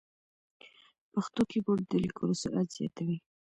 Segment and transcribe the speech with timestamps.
[1.13, 3.17] پښتو کیبورډ د لیکلو سرعت زیاتوي.